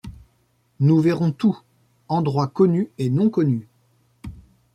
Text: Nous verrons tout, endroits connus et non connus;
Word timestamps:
Nous 0.79 0.99
verrons 0.99 1.31
tout, 1.31 1.59
endroits 2.07 2.47
connus 2.47 2.89
et 2.97 3.11
non 3.11 3.29
connus; 3.29 3.67